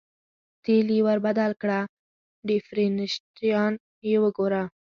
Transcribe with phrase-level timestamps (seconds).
[0.63, 1.79] تېل یې ور بدل کړه،
[2.47, 3.73] ډېفرېنشیال
[4.09, 4.63] یې وګوره.